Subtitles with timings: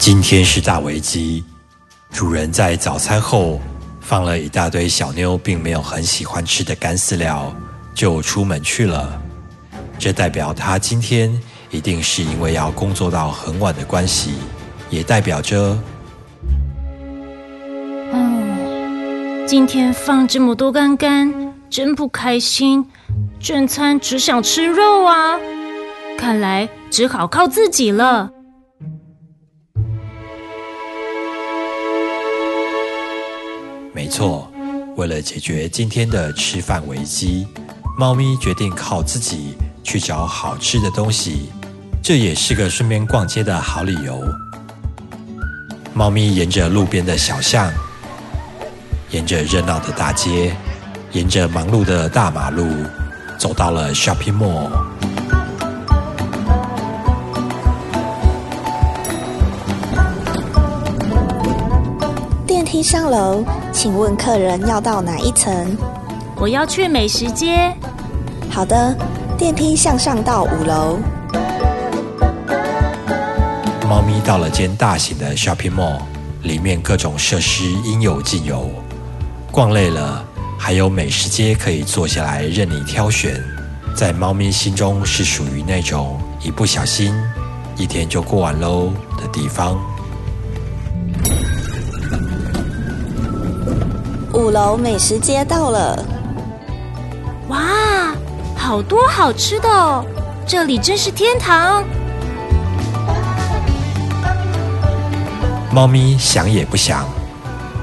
[0.00, 1.44] 今天是大危机，
[2.10, 3.60] 主人在早餐后
[4.00, 7.54] 放了一大堆小妞并没有很喜欢吃的干饲料，
[7.94, 9.20] 就出门去了。
[9.98, 11.30] 这代表他今天
[11.70, 14.36] 一定是因为要工作到很晚的关系，
[14.88, 15.78] 也代表着，
[18.14, 22.86] 嗯，今天放这么多干干，真不开心。
[23.38, 25.38] 正餐只想吃肉啊，
[26.16, 28.30] 看来只好靠自己了。
[33.92, 34.50] 没错，
[34.96, 37.46] 为了解决今天的吃饭危机，
[37.98, 41.50] 猫咪决定靠自己去找好吃的东西，
[42.00, 44.22] 这也是个顺便逛街的好理由。
[45.92, 47.70] 猫咪沿着路边的小巷，
[49.10, 50.54] 沿着热闹的大街，
[51.12, 52.64] 沿着忙碌的大马路，
[53.36, 54.70] 走到了 shopping mall。
[62.80, 65.76] 梯上楼，请问客人要到哪一层？
[66.36, 67.70] 我要去美食街。
[68.48, 68.96] 好的，
[69.36, 70.98] 电梯向上到五楼。
[73.86, 75.98] 猫咪到了间大型的 shopping mall，
[76.42, 78.70] 里面各种设施应有尽有。
[79.52, 80.24] 逛累了，
[80.58, 83.38] 还有美食街可以坐下来任你挑选。
[83.94, 87.14] 在猫咪心中是属于那种一不小心
[87.76, 89.78] 一天就过完喽的地方。
[94.40, 96.02] 五楼美食街到了，
[97.48, 98.14] 哇，
[98.56, 100.02] 好多好吃的哦！
[100.46, 101.84] 这里真是天堂。
[105.70, 107.06] 猫咪想也不想，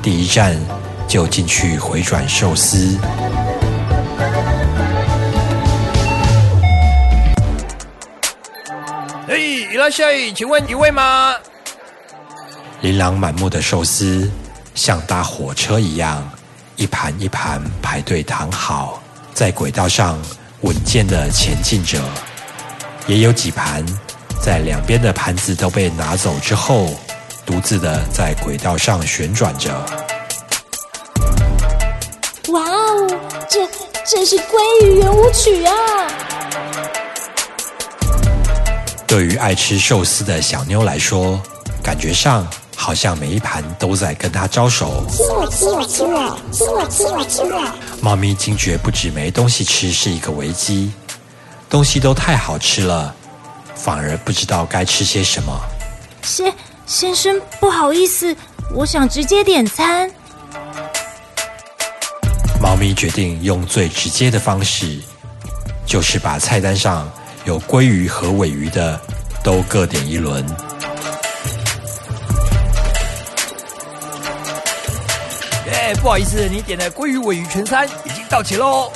[0.00, 0.58] 第一站
[1.06, 2.98] 就进去回转寿司。
[9.28, 9.36] 哎，
[9.70, 11.34] 伊拉夏，请问一位吗？
[12.80, 14.30] 琳琅满目的寿司
[14.74, 16.26] 像搭火车一样。
[16.78, 19.02] 一盘一盘排队躺好，
[19.34, 20.16] 在轨道上
[20.60, 22.00] 稳健的前进着。
[23.08, 23.84] 也有几盘
[24.40, 26.94] 在两边的盘子都被拿走之后，
[27.44, 29.74] 独自的在轨道上旋转着。
[32.52, 33.08] 哇哦，
[33.50, 33.68] 这
[34.06, 35.74] 这是鲑鱼圆舞曲啊！
[39.04, 41.42] 对于爱吃寿司的小妞来说，
[41.82, 42.46] 感觉上。
[42.88, 45.04] 好像每一盘都在跟它招手。
[45.10, 47.70] 吃我吃我吃我吃我吃我吃我。
[48.00, 50.90] 猫咪惊觉不止没东西吃是一个危机，
[51.68, 53.14] 东西都太好吃了，
[53.74, 55.52] 反而不知道该吃些什么。
[56.22, 56.50] 先
[56.86, 58.34] 先生，不好意思，
[58.74, 60.10] 我想直接点餐。
[62.58, 64.98] 猫咪决定用最直接的方式，
[65.84, 67.06] 就是把菜单上
[67.44, 68.98] 有鲑鱼和尾鱼的
[69.42, 70.42] 都各点一轮。
[75.96, 78.90] 不好意思，你点的鲑鱼尾鱼全餐已经到齐喽。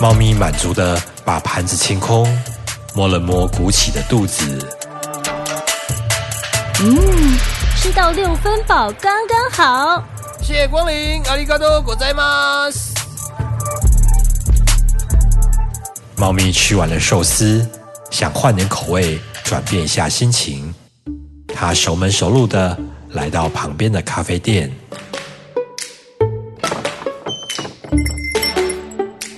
[0.00, 2.26] 猫咪满足的把盘子清空，
[2.94, 4.44] 摸了摸鼓起的肚子。
[6.80, 7.36] 嗯，
[7.76, 10.02] 吃到六分饱刚刚好。
[10.40, 12.68] 谢谢光临，阿里嘎多，果在吗？
[16.16, 17.68] 猫咪吃完了寿司，
[18.10, 20.72] 想换点口味，转变一下心情。
[21.52, 22.78] 它熟门熟路的。
[23.12, 24.70] 来到旁边的咖啡店，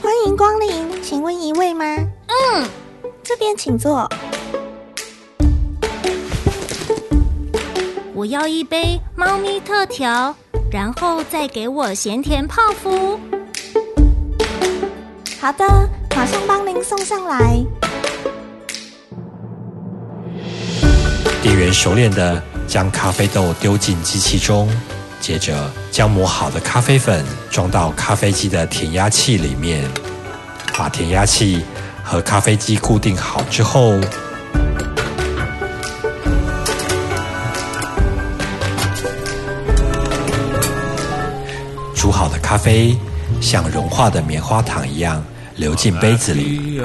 [0.02, 1.84] 欢迎光临，请问一位吗？
[2.26, 2.68] 嗯，
[3.22, 4.08] 这边请坐。
[8.12, 10.34] 我要一杯猫咪特调，
[10.70, 13.18] 然后再给我咸甜泡芙。
[15.40, 15.64] 好的，
[16.16, 17.64] 马上帮您送上来。
[21.40, 22.42] 店员熟练的。
[22.70, 24.70] 将咖啡豆丢进机器中，
[25.20, 29.90] 接着将磨好的咖啡粉装到咖啡机的填压器里面，
[30.78, 31.64] 把填压器
[32.04, 33.98] 和咖啡机固定好之后，
[41.96, 42.96] 煮好的咖啡
[43.40, 45.20] 像融化的棉花糖一样
[45.56, 46.80] 流进杯子里。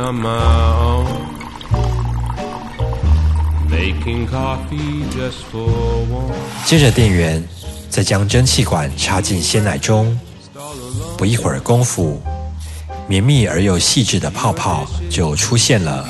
[6.66, 7.44] 接着，店员
[7.90, 10.18] 再将蒸汽管插进鲜奶中，
[11.18, 12.22] 不一会儿功夫，
[13.08, 16.08] 绵密而又细致的泡泡就出现了。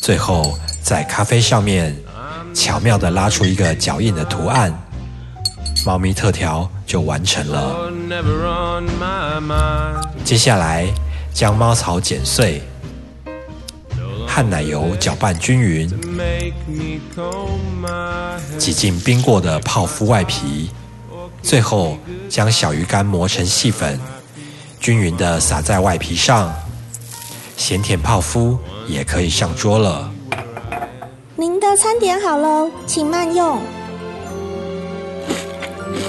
[0.00, 1.96] 最后，在咖啡上面
[2.54, 4.72] 巧妙地拉出一个脚印的图案，
[5.84, 7.90] 猫咪特调就完成了。
[10.24, 10.86] 接下来，
[11.32, 12.62] 将猫草剪碎。
[14.34, 15.86] 和奶油搅拌均匀，
[18.56, 20.70] 挤进冰过的泡芙外皮，
[21.42, 21.98] 最后
[22.30, 24.00] 将小鱼干磨成细粉，
[24.80, 26.50] 均匀的撒在外皮上。
[27.58, 28.58] 咸甜泡芙
[28.88, 30.10] 也可以上桌了。
[31.36, 33.60] 您的餐点好喽，请慢用。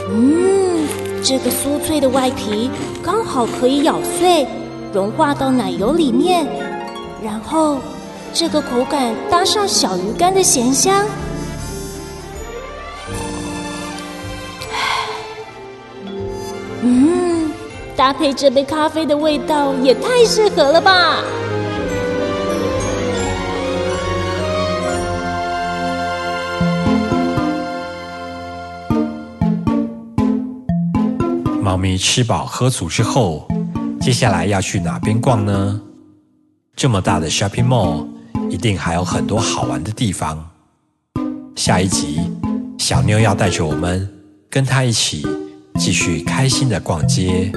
[0.09, 0.87] 嗯，
[1.21, 2.71] 这个酥脆的外皮
[3.03, 4.47] 刚好可以咬碎，
[4.93, 6.47] 融化到奶油里面，
[7.21, 7.79] 然后
[8.35, 11.06] 这个口感搭上小鱼干的咸香，
[16.81, 17.51] 嗯，
[17.95, 21.24] 搭配这杯咖啡的味道也太适合了吧！
[31.62, 33.47] 猫咪吃饱喝足之后，
[34.01, 35.79] 接下来要去哪边逛呢？
[36.75, 38.07] 这么大的 shopping mall，
[38.53, 40.47] 一定还有很多好玩的地方。
[41.55, 42.19] 下一集，
[42.77, 44.07] 小妞要带着我们
[44.47, 45.25] 跟她一起
[45.79, 47.51] 继续开心的逛街。